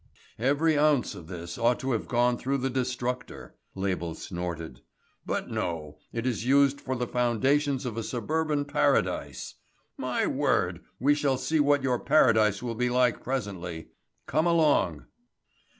[0.39, 4.81] "Every ounce of this ought to have gone through the destructor," Label snorted.
[5.27, 9.53] "But no, it is used for the foundations of a suburban paradise.
[9.97, 13.89] My word, we shall see what your paradise will be like presently.
[14.25, 15.05] Come along."